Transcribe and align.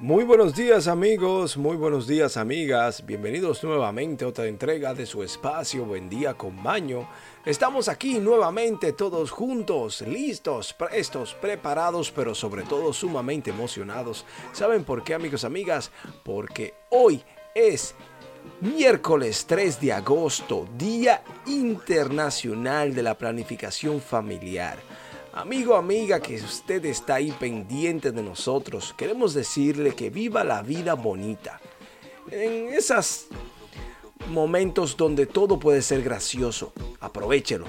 Muy 0.00 0.22
buenos 0.22 0.54
días 0.54 0.86
amigos, 0.86 1.56
muy 1.56 1.76
buenos 1.76 2.06
días 2.06 2.36
amigas, 2.36 3.04
bienvenidos 3.04 3.64
nuevamente 3.64 4.24
a 4.24 4.28
otra 4.28 4.46
entrega 4.46 4.94
de 4.94 5.06
su 5.06 5.24
espacio 5.24 5.84
Buen 5.84 6.08
día 6.08 6.34
con 6.34 6.62
baño. 6.62 7.08
Estamos 7.44 7.88
aquí 7.88 8.20
nuevamente 8.20 8.92
todos 8.92 9.32
juntos, 9.32 10.02
listos, 10.02 10.72
prestos, 10.72 11.34
preparados, 11.34 12.12
pero 12.12 12.32
sobre 12.32 12.62
todo 12.62 12.92
sumamente 12.92 13.50
emocionados. 13.50 14.24
¿Saben 14.52 14.84
por 14.84 15.02
qué 15.02 15.14
amigos, 15.14 15.42
amigas? 15.42 15.90
Porque 16.22 16.74
hoy 16.90 17.24
es 17.52 17.96
miércoles 18.60 19.46
3 19.48 19.80
de 19.80 19.94
agosto, 19.94 20.68
Día 20.78 21.24
Internacional 21.46 22.94
de 22.94 23.02
la 23.02 23.18
Planificación 23.18 24.00
Familiar. 24.00 24.78
Amigo, 25.32 25.76
amiga, 25.76 26.20
que 26.20 26.36
usted 26.36 26.84
está 26.86 27.16
ahí 27.16 27.32
pendiente 27.32 28.10
de 28.12 28.22
nosotros, 28.22 28.94
queremos 28.96 29.34
decirle 29.34 29.94
que 29.94 30.10
viva 30.10 30.42
la 30.42 30.62
vida 30.62 30.94
bonita. 30.94 31.60
En 32.30 32.72
esos 32.72 33.26
momentos 34.30 34.96
donde 34.96 35.26
todo 35.26 35.58
puede 35.58 35.82
ser 35.82 36.02
gracioso, 36.02 36.72
aprovechelo. 37.00 37.66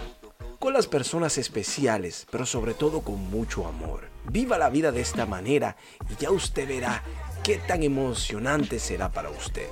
Con 0.58 0.74
las 0.74 0.88
personas 0.88 1.38
especiales, 1.38 2.28
pero 2.32 2.46
sobre 2.46 2.74
todo 2.74 3.02
con 3.02 3.30
mucho 3.30 3.68
amor. 3.68 4.08
Viva 4.32 4.58
la 4.58 4.70
vida 4.70 4.92
de 4.92 5.02
esta 5.02 5.26
manera 5.26 5.78
y 6.10 6.16
ya 6.22 6.32
usted 6.32 6.68
verá 6.68 7.04
qué 7.44 7.58
tan 7.58 7.84
emocionante 7.84 8.80
será 8.80 9.12
para 9.12 9.30
usted. 9.30 9.68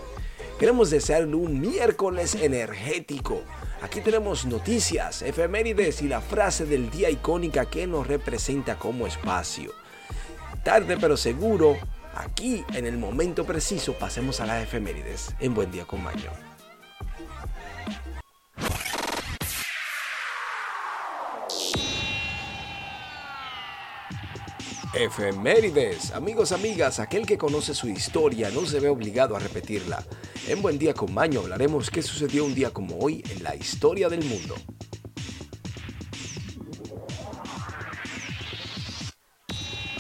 Queremos 0.60 0.90
desearle 0.90 1.36
un 1.36 1.60
miércoles 1.60 2.36
energético, 2.36 3.42
Aquí 3.80 4.02
tenemos 4.02 4.46
noticias, 4.46 5.22
efemérides 5.22 6.02
y 6.02 6.08
la 6.08 6.20
frase 6.20 6.66
del 6.66 6.90
día 6.90 7.12
icónica 7.12 7.68
que 7.68 7.86
nos 7.86 8.08
representa 8.08 8.80
como 8.80 9.06
espacio. 9.06 9.72
Tarde 10.64 10.98
pero 11.00 11.16
seguro, 11.16 11.78
aquí 12.16 12.66
en 12.74 12.88
el 12.88 12.98
momento 12.98 13.46
preciso 13.46 13.94
pasemos 13.94 14.40
a 14.42 14.48
las 14.48 14.64
efemérides 14.64 15.36
en 15.40 15.54
Buen 15.54 15.72
Día 15.72 15.86
con 15.86 16.04
Mayo. 16.04 16.32
Efemérides. 25.00 26.12
Amigos, 26.14 26.52
amigas, 26.52 27.00
aquel 27.00 27.28
que 27.28 27.38
conoce 27.38 27.76
su 27.76 27.88
historia 27.88 28.50
no 28.50 28.66
se 28.66 28.80
ve 28.80 28.90
obligado 28.90 29.36
a 29.36 29.40
repetirla. 29.40 30.04
En 30.48 30.64
Buen 30.64 30.80
Día 30.80 30.96
con 30.96 31.14
Maño 31.14 31.42
hablaremos 31.42 31.92
qué 31.92 32.02
sucedió 32.02 32.46
un 32.46 32.56
día 32.56 32.72
como 32.72 32.98
hoy 32.98 33.24
en 33.30 33.44
la 33.44 33.56
historia 33.56 34.10
del 34.10 34.26
mundo. 34.26 34.56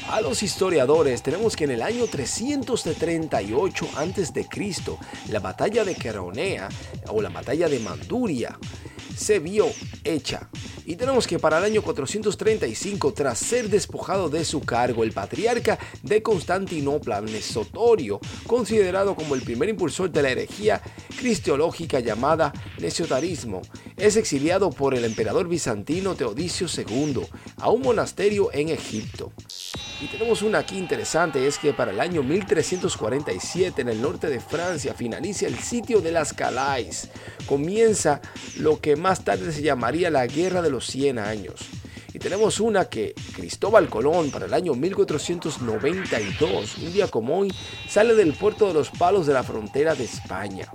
A 0.10 0.22
los 0.22 0.42
historiadores 0.42 1.22
tenemos 1.22 1.56
que 1.56 1.66
en 1.66 1.72
el 1.72 1.84
año 1.84 2.08
338 2.08 3.90
a.C., 3.98 4.48
la 5.30 5.40
batalla 5.40 5.86
de 5.86 5.94
Queronea 5.94 6.70
o 7.10 7.22
la 7.22 7.30
batalla 7.30 7.70
de 7.70 7.78
Manduria 7.80 8.58
se 9.16 9.38
vio 9.38 9.68
hecha 10.04 10.50
y 10.88 10.96
tenemos 10.96 11.28
que 11.28 11.38
para 11.38 11.58
el 11.58 11.66
año 11.66 11.82
435, 11.82 13.12
tras 13.12 13.40
ser 13.40 13.70
despojado 13.70 14.30
de 14.30 14.46
su 14.46 14.62
cargo, 14.62 15.04
el 15.04 15.12
patriarca 15.12 15.78
de 16.02 16.24
Constantinopla, 16.24 17.20
Nesotorio, 17.20 18.22
considerado 18.48 19.14
como 19.14 19.36
el 19.36 19.42
primer 19.42 19.68
impulsor 19.68 20.10
de 20.10 20.22
la 20.22 20.30
herejía 20.30 20.82
cristiológica 21.20 22.00
llamada 22.00 22.54
nesiotarismo, 22.80 23.62
es 23.98 24.16
exiliado 24.16 24.70
por 24.70 24.96
el 24.96 25.04
emperador 25.04 25.50
bizantino 25.50 26.16
Teodicio 26.16 26.68
II 26.68 27.20
a 27.58 27.70
un 27.70 27.82
monasterio 27.82 28.50
en 28.54 28.70
Egipto. 28.70 29.34
Y 30.00 30.06
tenemos 30.06 30.44
una 30.44 30.60
aquí 30.60 30.78
interesante, 30.78 31.48
es 31.48 31.58
que 31.58 31.74
para 31.74 31.92
el 31.92 32.00
año 32.00 32.22
1347 32.22 33.82
en 33.82 33.90
el 33.90 34.00
norte 34.00 34.28
de 34.28 34.40
Francia 34.40 34.94
finaliza 34.94 35.48
el 35.48 35.58
sitio 35.58 36.02
de 36.02 36.12
las 36.12 36.34
Calais. 36.34 37.10
Comienza 37.48 38.22
lo 38.58 38.80
que 38.80 38.96
más 38.96 39.24
tarde 39.24 39.52
se 39.52 39.64
llamaría 39.64 40.12
la 40.12 40.28
Guerra 40.28 40.62
de 40.62 40.70
los 40.70 40.86
100 40.86 41.18
años. 41.18 41.62
Y 42.14 42.20
tenemos 42.20 42.60
una 42.60 42.86
que 42.86 43.16
Cristóbal 43.36 43.90
Colón 43.90 44.30
para 44.30 44.46
el 44.46 44.54
año 44.54 44.76
1492, 44.76 46.78
un 46.78 46.94
día 46.94 47.08
como 47.08 47.40
hoy, 47.40 47.52
sale 47.90 48.14
del 48.14 48.34
puerto 48.34 48.68
de 48.68 48.76
los 48.76 48.92
Palos 48.92 49.26
de 49.26 49.34
la 49.34 49.42
frontera 49.42 49.96
de 49.96 50.04
España. 50.04 50.68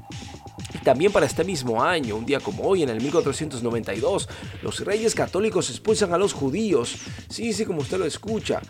También 0.84 1.12
para 1.12 1.26
este 1.26 1.44
mismo 1.44 1.82
año, 1.82 2.16
un 2.16 2.26
día 2.26 2.41
como 2.41 2.65
hoy, 2.65 2.82
en 2.82 2.88
el 2.88 3.00
1492, 3.00 4.28
los 4.62 4.81
reyes 4.81 5.15
católicos 5.15 5.70
expulsan 5.70 6.12
a 6.12 6.19
los 6.19 6.32
judíos, 6.32 6.97
sí, 7.28 7.53
sí, 7.53 7.65
como 7.65 7.82
usted 7.82 7.98
lo 7.98 8.04
escucha, 8.04 8.60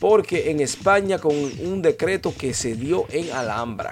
porque 0.00 0.50
en 0.50 0.60
España 0.60 1.18
con 1.18 1.34
un 1.34 1.82
decreto 1.82 2.34
que 2.36 2.54
se 2.54 2.74
dio 2.74 3.06
en 3.10 3.30
Alhambra. 3.30 3.90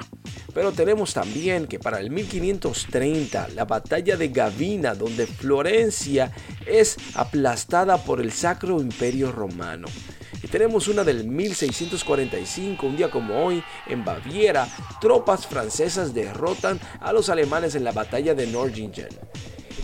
Pero 0.54 0.72
tenemos 0.72 1.14
también 1.14 1.66
que 1.66 1.78
para 1.78 2.00
el 2.00 2.10
1530, 2.10 3.48
la 3.54 3.64
batalla 3.64 4.16
de 4.16 4.28
Gavina, 4.28 4.94
donde 4.94 5.26
Florencia 5.26 6.32
es 6.66 6.96
aplastada 7.14 7.98
por 7.98 8.20
el 8.20 8.32
Sacro 8.32 8.80
Imperio 8.80 9.32
Romano. 9.32 9.88
Y 10.42 10.48
tenemos 10.48 10.88
una 10.88 11.04
del 11.04 11.24
1645, 11.24 12.86
un 12.86 12.96
día 12.96 13.10
como 13.10 13.44
hoy, 13.44 13.62
en 13.86 14.04
Baviera, 14.04 14.66
tropas 15.00 15.46
francesas 15.46 16.12
derrotan 16.12 16.80
a 17.00 17.12
los 17.12 17.28
alemanes 17.28 17.76
en 17.76 17.84
la 17.84 17.92
batalla 17.92 18.34
de 18.34 18.48
Nordingen. 18.48 19.08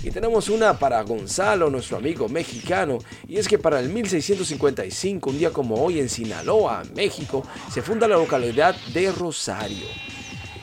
Y 0.02 0.10
tenemos 0.10 0.48
una 0.48 0.78
para 0.78 1.02
Gonzalo, 1.02 1.70
nuestro 1.70 1.96
amigo 1.96 2.28
mexicano, 2.28 2.98
y 3.28 3.36
es 3.36 3.46
que 3.46 3.58
para 3.58 3.78
el 3.78 3.88
1655, 3.88 5.30
un 5.30 5.38
día 5.38 5.52
como 5.52 5.76
hoy 5.76 6.00
en 6.00 6.08
Sinaloa, 6.08 6.82
México, 6.94 7.44
se 7.72 7.82
funda 7.82 8.08
la 8.08 8.16
localidad 8.16 8.74
de 8.92 9.12
Rosario. 9.12 9.86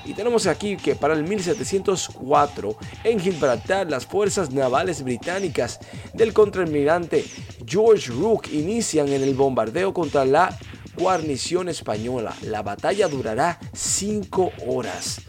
Y 0.06 0.14
tenemos 0.14 0.46
aquí 0.46 0.78
que 0.78 0.96
para 0.96 1.16
el 1.16 1.24
1704, 1.24 2.78
en 3.04 3.20
Gibraltar, 3.20 3.90
las 3.90 4.06
fuerzas 4.06 4.52
navales 4.52 5.04
británicas 5.04 5.80
del 6.14 6.32
contraalmirante 6.32 7.26
George 7.66 8.12
Rook 8.12 8.48
inician 8.52 9.10
en 9.10 9.24
el 9.24 9.34
bombardeo 9.34 9.94
contra 9.94 10.24
la 10.24 10.58
guarnición 10.96 11.70
española. 11.70 12.36
La 12.44 12.62
batalla 12.62 13.08
durará 13.08 13.60
cinco 13.74 14.52
horas. 14.66 15.22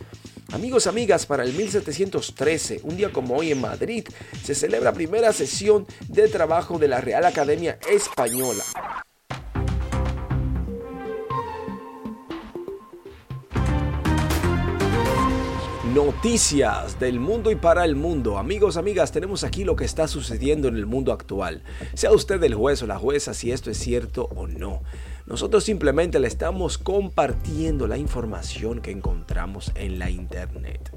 Amigos, 0.53 0.86
amigas, 0.86 1.26
para 1.26 1.42
el 1.42 1.53
1713, 1.54 2.81
un 2.84 2.97
día 2.97 3.12
como 3.12 3.34
hoy 3.36 3.50
en 3.50 3.60
Madrid, 3.60 4.06
se 4.44 4.54
celebra 4.54 4.92
primera 4.92 5.32
sesión 5.32 5.86
de 6.09 6.28
trabajo 6.28 6.78
de 6.78 6.88
la 6.88 7.00
Real 7.00 7.25
Academia 7.25 7.78
Española. 7.91 8.62
Noticias 15.97 17.01
del 17.01 17.21
mundo 17.21 17.51
y 17.51 17.55
para 17.55 17.83
el 17.87 17.97
mundo. 17.97 18.37
Amigos, 18.37 18.77
amigas, 18.77 19.12
tenemos 19.12 19.45
aquí 19.45 19.65
lo 19.65 19.77
que 19.77 19.87
está 19.87 20.07
sucediendo 20.07 20.69
en 20.69 20.77
el 20.77 20.84
mundo 20.84 21.11
actual. 21.11 21.62
Sea 21.95 22.12
usted 22.12 22.45
el 22.45 22.55
juez 22.55 22.83
o 22.83 22.87
la 22.87 22.99
jueza 22.99 23.33
si 23.33 23.51
esto 23.51 23.71
es 23.71 23.79
cierto 23.79 24.29
o 24.37 24.47
no. 24.47 24.83
Nosotros 25.25 25.65
simplemente 25.65 26.21
le 26.21 26.29
estamos 26.29 26.77
compartiendo 26.77 27.87
la 27.87 27.97
información 27.97 28.83
que 28.83 28.91
encontramos 28.91 29.73
en 29.75 29.99
la 29.99 30.11
internet. 30.11 30.93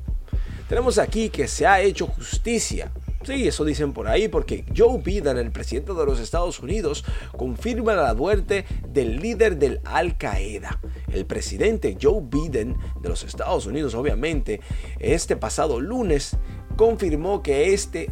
Tenemos 0.68 0.98
aquí 0.98 1.30
que 1.30 1.48
se 1.48 1.66
ha 1.66 1.80
hecho 1.80 2.06
justicia 2.06 2.92
Sí, 3.24 3.48
eso 3.48 3.66
dicen 3.66 3.92
por 3.92 4.08
ahí 4.08 4.30
porque 4.30 4.64
Joe 4.76 5.02
Biden, 5.04 5.38
el 5.38 5.52
presidente 5.52 5.94
de 5.94 6.06
los 6.06 6.20
Estados 6.20 6.60
Unidos, 6.62 7.04
confirma 7.36 7.94
la 7.94 8.14
muerte 8.14 8.66
del 8.88 9.18
líder 9.20 9.58
del 9.58 9.82
Al 9.84 10.18
Qaeda. 10.18 10.80
El 11.12 11.26
presidente 11.26 11.98
Joe 12.02 12.22
Biden 12.24 12.78
de 13.02 13.10
los 13.10 13.24
Estados 13.24 13.66
Unidos, 13.66 13.94
obviamente, 13.94 14.62
este 15.00 15.36
pasado 15.36 15.82
lunes 15.82 16.38
confirmó 16.78 17.44
que 17.44 17.74
este 17.74 18.10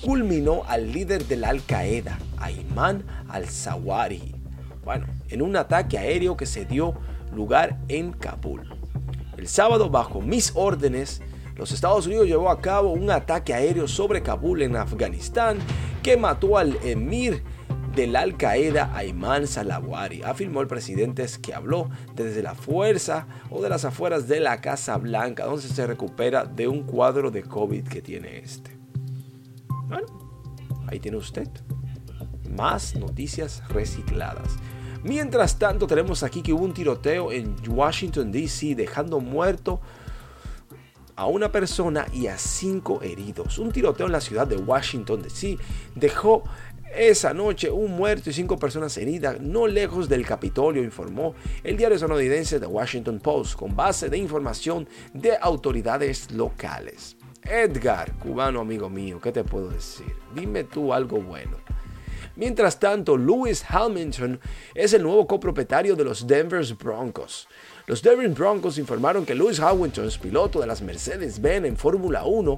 culminó 0.00 0.62
al 0.66 0.90
líder 0.90 1.26
del 1.26 1.44
Al 1.44 1.62
Qaeda, 1.64 2.18
Ayman 2.38 3.04
al-Zawahiri. 3.28 4.34
Bueno, 4.84 5.06
en 5.28 5.42
un 5.42 5.56
ataque 5.56 5.98
aéreo 5.98 6.36
que 6.36 6.46
se 6.46 6.64
dio 6.64 6.94
lugar 7.34 7.78
en 7.88 8.12
Kabul. 8.12 8.74
El 9.36 9.48
sábado, 9.48 9.90
bajo 9.90 10.22
mis 10.22 10.52
órdenes, 10.54 11.20
los 11.56 11.72
Estados 11.72 12.06
Unidos 12.06 12.26
llevó 12.26 12.50
a 12.50 12.60
cabo 12.60 12.92
un 12.92 13.10
ataque 13.10 13.54
aéreo 13.54 13.88
sobre 13.88 14.22
Kabul 14.22 14.62
en 14.62 14.76
Afganistán 14.76 15.58
que 16.02 16.16
mató 16.16 16.58
al 16.58 16.76
emir 16.84 17.42
del 17.94 18.14
Al 18.14 18.36
Qaeda 18.36 18.94
Ayman 18.94 19.46
Salawari, 19.46 20.22
afirmó 20.22 20.60
el 20.60 20.66
presidente 20.66 21.24
que 21.40 21.54
habló 21.54 21.88
desde 22.14 22.42
la 22.42 22.54
fuerza 22.54 23.26
o 23.50 23.62
de 23.62 23.70
las 23.70 23.86
afueras 23.86 24.28
de 24.28 24.38
la 24.38 24.60
Casa 24.60 24.98
Blanca, 24.98 25.46
donde 25.46 25.62
se 25.62 25.86
recupera 25.86 26.44
de 26.44 26.68
un 26.68 26.82
cuadro 26.82 27.30
de 27.30 27.42
COVID 27.42 27.88
que 27.88 28.02
tiene 28.02 28.38
este. 28.38 28.76
Bueno, 29.88 30.06
ahí 30.88 31.00
tiene 31.00 31.16
usted. 31.16 31.48
Más 32.50 32.94
noticias 32.96 33.66
recicladas. 33.70 34.56
Mientras 35.02 35.58
tanto, 35.58 35.86
tenemos 35.86 36.22
aquí 36.22 36.42
que 36.42 36.52
hubo 36.52 36.64
un 36.64 36.74
tiroteo 36.74 37.32
en 37.32 37.56
Washington, 37.66 38.30
D.C., 38.30 38.74
dejando 38.74 39.20
muerto 39.20 39.80
a 41.16 41.26
una 41.26 41.50
persona 41.50 42.06
y 42.12 42.26
a 42.26 42.38
cinco 42.38 43.02
heridos. 43.02 43.58
Un 43.58 43.72
tiroteo 43.72 44.06
en 44.06 44.12
la 44.12 44.20
ciudad 44.20 44.46
de 44.46 44.56
Washington 44.56 45.22
DC 45.22 45.58
dejó 45.94 46.44
esa 46.94 47.34
noche 47.34 47.70
un 47.70 47.92
muerto 47.92 48.30
y 48.30 48.32
cinco 48.32 48.58
personas 48.58 48.96
heridas 48.96 49.40
no 49.40 49.66
lejos 49.66 50.08
del 50.08 50.24
Capitolio, 50.24 50.82
informó 50.82 51.34
el 51.64 51.76
diario 51.76 51.96
estadounidense 51.96 52.60
The 52.60 52.66
Washington 52.66 53.18
Post 53.18 53.58
con 53.58 53.74
base 53.74 54.08
de 54.08 54.18
información 54.18 54.88
de 55.12 55.36
autoridades 55.40 56.30
locales. 56.30 57.16
Edgar, 57.42 58.12
cubano 58.18 58.60
amigo 58.60 58.88
mío, 58.88 59.20
¿qué 59.20 59.32
te 59.32 59.44
puedo 59.44 59.68
decir? 59.68 60.12
Dime 60.34 60.64
tú 60.64 60.92
algo 60.92 61.20
bueno. 61.20 61.56
Mientras 62.36 62.78
tanto, 62.78 63.16
Lewis 63.16 63.64
Hamilton 63.68 64.38
es 64.74 64.92
el 64.92 65.02
nuevo 65.02 65.26
copropietario 65.26 65.96
de 65.96 66.04
los 66.04 66.26
Denver 66.26 66.62
Broncos. 66.74 67.48
Los 67.86 68.02
Denver 68.02 68.28
Broncos 68.30 68.78
informaron 68.78 69.24
que 69.24 69.36
Lewis 69.36 69.60
Hamilton, 69.60 70.08
piloto 70.20 70.60
de 70.60 70.66
las 70.66 70.82
Mercedes-Benz 70.82 71.66
en 71.66 71.76
Fórmula 71.76 72.24
1, 72.24 72.56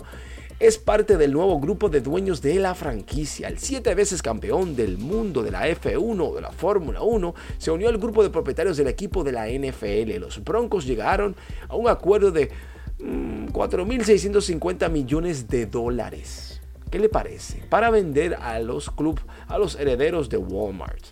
es 0.58 0.78
parte 0.78 1.18
del 1.18 1.32
nuevo 1.32 1.60
grupo 1.60 1.90
de 1.90 2.00
dueños 2.00 2.40
de 2.40 2.54
la 2.54 2.74
franquicia. 2.74 3.48
El 3.48 3.58
siete 3.58 3.94
veces 3.94 4.22
campeón 4.22 4.74
del 4.74 4.96
mundo 4.96 5.42
de 5.42 5.50
la 5.50 5.68
F1 5.68 6.30
o 6.30 6.34
de 6.34 6.40
la 6.40 6.50
Fórmula 6.50 7.02
1 7.02 7.34
se 7.58 7.70
unió 7.70 7.90
al 7.90 7.98
grupo 7.98 8.22
de 8.22 8.30
propietarios 8.30 8.78
del 8.78 8.88
equipo 8.88 9.22
de 9.22 9.32
la 9.32 9.48
NFL. 9.48 10.18
Los 10.18 10.42
Broncos 10.42 10.86
llegaron 10.86 11.36
a 11.68 11.76
un 11.76 11.88
acuerdo 11.88 12.32
de 12.32 12.50
4.650 12.98 14.88
mm, 14.88 14.92
millones 14.92 15.46
de 15.46 15.66
dólares 15.66 16.58
¿Qué 16.90 16.98
le 16.98 17.10
parece? 17.10 17.62
Para 17.68 17.90
vender 17.90 18.34
a 18.34 18.58
los 18.60 18.90
clubes, 18.90 19.22
a 19.46 19.58
los 19.58 19.78
herederos 19.78 20.30
de 20.30 20.38
Walmart. 20.38 21.04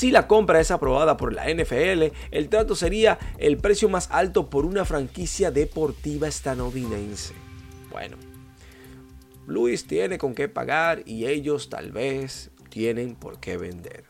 Si 0.00 0.10
la 0.10 0.26
compra 0.26 0.60
es 0.60 0.70
aprobada 0.70 1.18
por 1.18 1.34
la 1.34 1.52
NFL, 1.52 2.04
el 2.30 2.48
trato 2.48 2.74
sería 2.74 3.18
el 3.36 3.58
precio 3.58 3.90
más 3.90 4.08
alto 4.10 4.48
por 4.48 4.64
una 4.64 4.86
franquicia 4.86 5.50
deportiva 5.50 6.26
estadounidense. 6.26 7.34
Bueno, 7.90 8.16
Luis 9.46 9.86
tiene 9.86 10.16
con 10.16 10.34
qué 10.34 10.48
pagar 10.48 11.02
y 11.04 11.26
ellos 11.26 11.68
tal 11.68 11.92
vez 11.92 12.50
tienen 12.70 13.14
por 13.14 13.40
qué 13.40 13.58
vender. 13.58 14.04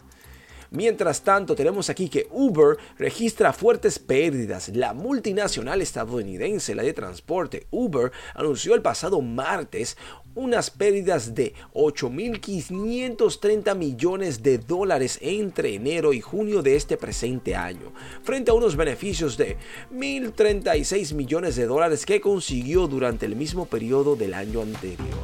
Mientras 0.72 1.22
tanto, 1.22 1.56
tenemos 1.56 1.90
aquí 1.90 2.08
que 2.08 2.28
Uber 2.30 2.76
registra 2.96 3.52
fuertes 3.52 3.98
pérdidas. 3.98 4.68
La 4.68 4.94
multinacional 4.94 5.82
estadounidense, 5.82 6.76
la 6.76 6.84
de 6.84 6.92
transporte 6.92 7.66
Uber, 7.70 8.12
anunció 8.34 8.74
el 8.74 8.82
pasado 8.82 9.20
martes 9.20 9.96
unas 10.36 10.70
pérdidas 10.70 11.34
de 11.34 11.54
8.530 11.74 13.76
millones 13.76 14.44
de 14.44 14.58
dólares 14.58 15.18
entre 15.20 15.74
enero 15.74 16.12
y 16.12 16.20
junio 16.20 16.62
de 16.62 16.76
este 16.76 16.96
presente 16.96 17.56
año, 17.56 17.92
frente 18.22 18.52
a 18.52 18.54
unos 18.54 18.76
beneficios 18.76 19.36
de 19.36 19.56
1.036 19.92 21.14
millones 21.14 21.56
de 21.56 21.66
dólares 21.66 22.06
que 22.06 22.20
consiguió 22.20 22.86
durante 22.86 23.26
el 23.26 23.34
mismo 23.34 23.66
periodo 23.66 24.14
del 24.14 24.34
año 24.34 24.62
anterior. 24.62 25.18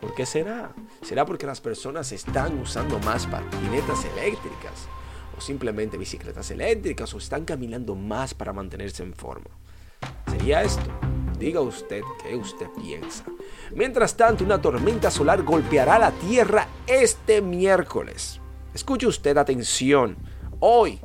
¿Por 0.00 0.14
qué 0.14 0.24
será? 0.24 0.72
¿Será 1.02 1.24
porque 1.24 1.46
las 1.46 1.60
personas 1.60 2.12
están 2.12 2.58
usando 2.58 2.98
más 3.00 3.26
patinetas 3.26 4.04
eléctricas? 4.04 4.88
¿O 5.36 5.40
simplemente 5.40 5.96
bicicletas 5.96 6.50
eléctricas? 6.50 7.14
¿O 7.14 7.18
están 7.18 7.44
caminando 7.44 7.94
más 7.94 8.34
para 8.34 8.52
mantenerse 8.52 9.02
en 9.02 9.14
forma? 9.14 9.50
¿Sería 10.30 10.62
esto? 10.62 10.90
Diga 11.38 11.60
usted 11.60 12.02
qué 12.22 12.36
usted 12.36 12.66
piensa. 12.82 13.24
Mientras 13.74 14.16
tanto, 14.16 14.44
una 14.44 14.60
tormenta 14.60 15.10
solar 15.10 15.44
golpeará 15.44 15.98
la 15.98 16.10
Tierra 16.10 16.66
este 16.86 17.40
miércoles. 17.40 18.40
Escuche 18.74 19.06
usted 19.06 19.38
atención. 19.38 20.16
Hoy, 20.58 20.98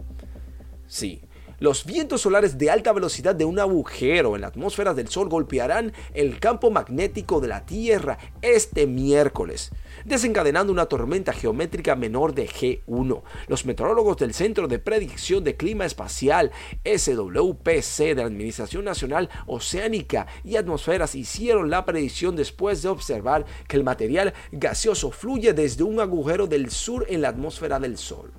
sí, 0.87 1.21
los 1.59 1.85
vientos 1.85 2.21
solares 2.21 2.57
de 2.57 2.69
alta 2.69 2.91
velocidad 2.91 3.35
de 3.35 3.45
un 3.45 3.59
agujero 3.59 4.35
en 4.35 4.41
la 4.41 4.47
atmósfera 4.47 4.93
del 4.93 5.07
Sol 5.07 5.29
golpearán 5.29 5.93
el 6.13 6.39
campo 6.39 6.71
magnético 6.71 7.39
de 7.39 7.47
la 7.47 7.65
Tierra 7.65 8.17
este 8.41 8.87
miércoles, 8.87 9.71
desencadenando 10.05 10.73
una 10.73 10.87
tormenta 10.87 11.33
geométrica 11.33 11.95
menor 11.95 12.33
de 12.33 12.47
G1. 12.47 13.21
Los 13.47 13.65
meteorólogos 13.65 14.17
del 14.17 14.33
Centro 14.33 14.67
de 14.67 14.79
Predicción 14.79 15.43
de 15.43 15.55
Clima 15.55 15.85
Espacial 15.85 16.51
SWPC 16.83 17.97
de 17.99 18.15
la 18.15 18.25
Administración 18.25 18.85
Nacional 18.85 19.29
Oceánica 19.45 20.27
y 20.43 20.55
Atmosferas 20.55 21.15
hicieron 21.15 21.69
la 21.69 21.85
predicción 21.85 22.35
después 22.35 22.81
de 22.81 22.89
observar 22.89 23.45
que 23.67 23.77
el 23.77 23.83
material 23.83 24.33
gaseoso 24.51 25.11
fluye 25.11 25.53
desde 25.53 25.83
un 25.83 25.99
agujero 25.99 26.47
del 26.47 26.71
sur 26.71 27.05
en 27.09 27.21
la 27.21 27.29
atmósfera 27.29 27.79
del 27.79 27.97
Sol. 27.97 28.31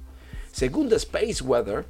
Según 0.53 0.89
The 0.89 0.97
Space 0.97 1.43
Weather, 1.43 1.85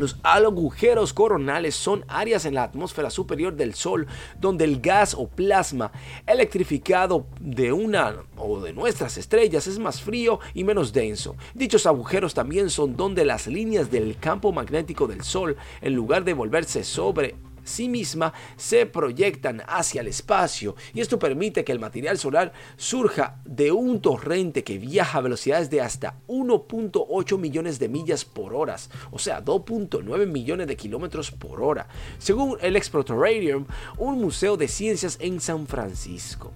los 0.00 0.16
agujeros 0.22 1.12
coronales 1.12 1.74
son 1.76 2.04
áreas 2.08 2.46
en 2.46 2.54
la 2.54 2.62
atmósfera 2.64 3.10
superior 3.10 3.54
del 3.54 3.74
Sol 3.74 4.06
donde 4.40 4.64
el 4.64 4.80
gas 4.80 5.14
o 5.14 5.28
plasma 5.28 5.92
electrificado 6.26 7.26
de 7.38 7.72
una 7.72 8.16
o 8.36 8.60
de 8.60 8.72
nuestras 8.72 9.18
estrellas 9.18 9.66
es 9.66 9.78
más 9.78 10.00
frío 10.00 10.40
y 10.54 10.64
menos 10.64 10.92
denso. 10.92 11.36
Dichos 11.54 11.86
agujeros 11.86 12.32
también 12.32 12.70
son 12.70 12.96
donde 12.96 13.24
las 13.24 13.46
líneas 13.46 13.90
del 13.90 14.16
campo 14.18 14.52
magnético 14.52 15.06
del 15.06 15.22
Sol, 15.22 15.56
en 15.82 15.94
lugar 15.94 16.24
de 16.24 16.32
volverse 16.32 16.82
sobre 16.82 17.34
sí 17.70 17.88
misma 17.88 18.34
se 18.56 18.84
proyectan 18.86 19.62
hacia 19.66 20.02
el 20.02 20.08
espacio 20.08 20.76
y 20.92 21.00
esto 21.00 21.18
permite 21.18 21.64
que 21.64 21.72
el 21.72 21.78
material 21.78 22.18
solar 22.18 22.52
surja 22.76 23.40
de 23.44 23.72
un 23.72 24.00
torrente 24.00 24.64
que 24.64 24.78
viaja 24.78 25.18
a 25.18 25.22
velocidades 25.22 25.70
de 25.70 25.80
hasta 25.80 26.16
1.8 26.28 27.38
millones 27.38 27.78
de 27.78 27.88
millas 27.88 28.24
por 28.24 28.54
hora, 28.54 28.76
o 29.10 29.18
sea, 29.18 29.44
2.9 29.44 30.26
millones 30.26 30.66
de 30.66 30.76
kilómetros 30.76 31.30
por 31.30 31.62
hora, 31.62 31.88
según 32.18 32.58
el 32.60 32.76
Exploratorium, 32.76 33.66
un 33.98 34.20
museo 34.20 34.56
de 34.56 34.68
ciencias 34.68 35.16
en 35.20 35.40
San 35.40 35.66
Francisco. 35.66 36.52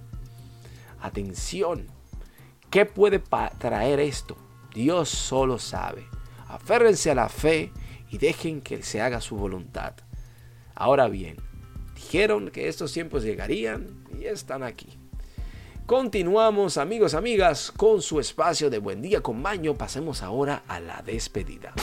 Atención, 1.01 1.87
¿qué 2.71 2.87
puede 2.87 3.23
traer 3.59 4.01
esto? 4.01 4.37
Dios 4.75 5.09
solo 5.09 5.59
sabe. 5.59 6.07
Aférrense 6.49 7.11
a 7.11 7.15
la 7.15 7.29
fe 7.29 7.73
y 8.11 8.19
dejen 8.19 8.61
que 8.61 8.83
se 8.83 9.01
haga 9.01 9.21
su 9.21 9.37
voluntad. 9.37 9.95
Ahora 10.75 11.09
bien, 11.09 11.37
dijeron 11.95 12.51
que 12.51 12.69
estos 12.69 12.93
tiempos 12.93 13.23
llegarían 13.23 14.05
y 14.19 14.25
están 14.25 14.63
aquí. 14.63 14.99
Continuamos 15.87 16.79
amigos, 16.79 17.15
amigas, 17.15 17.71
con 17.71 18.01
su 18.01 18.19
espacio 18.19 18.71
de 18.71 18.79
buen 18.79 19.03
día 19.03 19.21
con 19.21 19.43
baño. 19.43 19.75
Pasemos 19.75 20.23
ahora 20.23 20.63
a 20.67 20.81
la 20.81 21.03
despedida. 21.03 21.75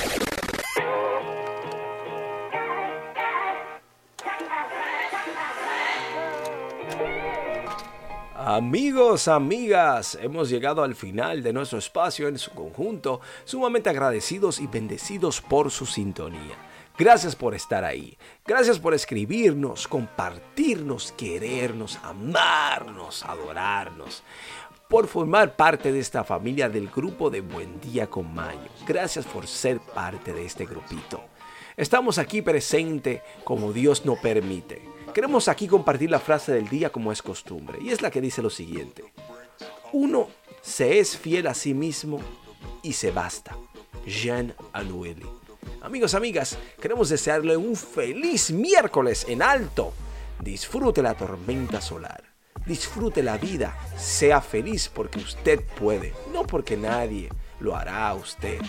Amigos, 8.35 9.27
amigas, 9.27 10.17
hemos 10.19 10.49
llegado 10.49 10.83
al 10.83 10.95
final 10.95 11.43
de 11.43 11.53
nuestro 11.53 11.77
espacio 11.77 12.27
en 12.27 12.39
su 12.39 12.51
conjunto, 12.51 13.21
sumamente 13.45 13.91
agradecidos 13.91 14.59
y 14.59 14.65
bendecidos 14.65 15.41
por 15.41 15.69
su 15.69 15.85
sintonía. 15.85 16.70
Gracias 16.97 17.35
por 17.35 17.55
estar 17.55 17.83
ahí. 17.83 18.17
Gracias 18.45 18.79
por 18.79 18.93
escribirnos, 18.93 19.87
compartirnos, 19.87 21.11
querernos, 21.13 21.99
amarnos, 22.03 23.23
adorarnos. 23.23 24.23
Por 24.89 25.07
formar 25.07 25.55
parte 25.55 25.91
de 25.91 25.99
esta 25.99 26.23
familia 26.23 26.69
del 26.69 26.89
grupo 26.89 27.29
de 27.29 27.41
Buen 27.41 27.79
Día 27.79 28.07
con 28.07 28.33
Mayo. 28.33 28.69
Gracias 28.85 29.25
por 29.25 29.47
ser 29.47 29.79
parte 29.79 30.33
de 30.33 30.45
este 30.45 30.65
grupito. 30.65 31.23
Estamos 31.77 32.17
aquí 32.17 32.41
presente 32.41 33.23
como 33.43 33.71
Dios 33.71 34.05
nos 34.05 34.19
permite. 34.19 34.81
Queremos 35.13 35.47
aquí 35.47 35.67
compartir 35.67 36.11
la 36.11 36.19
frase 36.19 36.53
del 36.53 36.67
día 36.69 36.91
como 36.91 37.11
es 37.11 37.21
costumbre. 37.21 37.79
Y 37.81 37.89
es 37.89 38.01
la 38.01 38.11
que 38.11 38.21
dice 38.21 38.41
lo 38.41 38.49
siguiente. 38.49 39.13
Uno 39.93 40.27
se 40.61 40.99
es 40.99 41.17
fiel 41.17 41.47
a 41.47 41.53
sí 41.53 41.73
mismo 41.73 42.19
y 42.83 42.93
se 42.93 43.11
basta. 43.11 43.57
Jean 44.05 44.53
Alueli. 44.73 45.40
Amigos, 45.81 46.13
amigas, 46.13 46.59
queremos 46.79 47.09
desearle 47.09 47.57
un 47.57 47.75
feliz 47.75 48.51
miércoles 48.51 49.25
en 49.27 49.41
alto. 49.41 49.93
Disfrute 50.39 51.01
la 51.01 51.15
tormenta 51.15 51.81
solar. 51.81 52.23
Disfrute 52.67 53.23
la 53.23 53.37
vida. 53.37 53.75
Sea 53.97 54.41
feliz 54.41 54.89
porque 54.89 55.17
usted 55.17 55.61
puede, 55.79 56.13
no 56.31 56.45
porque 56.45 56.77
nadie 56.77 57.29
lo 57.59 57.75
hará 57.75 58.09
a 58.09 58.13
usted. 58.13 58.61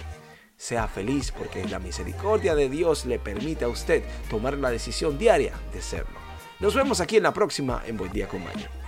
Sea 0.57 0.89
feliz 0.89 1.33
porque 1.33 1.69
la 1.69 1.79
misericordia 1.79 2.55
de 2.55 2.71
Dios 2.71 3.05
le 3.05 3.19
permite 3.19 3.67
a 3.67 3.69
usted 3.69 4.03
tomar 4.31 4.57
la 4.57 4.71
decisión 4.71 5.19
diaria 5.19 5.53
de 5.75 5.83
serlo. 5.83 6.19
Nos 6.61 6.75
vemos 6.75 7.01
aquí 7.03 7.19
en 7.19 7.25
la 7.25 7.35
próxima 7.35 7.83
en 7.87 7.99
Buen 7.99 8.13
Día 8.13 8.27
con. 8.27 8.82